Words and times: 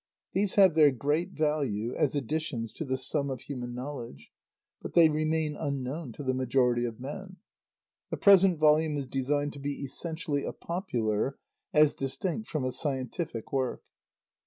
These 0.33 0.55
have 0.55 0.73
their 0.73 0.89
great 0.89 1.29
value 1.29 1.93
as 1.93 2.15
additions 2.15 2.73
to 2.73 2.85
the 2.85 2.97
sum 2.97 3.29
of 3.29 3.41
human 3.41 3.75
knowledge, 3.75 4.31
but 4.81 4.95
they 4.95 5.09
remain 5.09 5.55
unknown 5.55 6.11
to 6.13 6.23
the 6.23 6.33
majority 6.33 6.85
of 6.85 6.99
men. 6.99 7.37
The 8.09 8.17
present 8.17 8.57
volume 8.57 8.97
is 8.97 9.05
designed 9.05 9.53
to 9.53 9.59
be 9.59 9.83
essentially 9.83 10.43
a 10.43 10.53
popular, 10.53 11.37
as 11.71 11.93
distinct 11.93 12.47
from 12.47 12.63
a 12.63 12.71
scientific 12.71 13.53
work. 13.53 13.83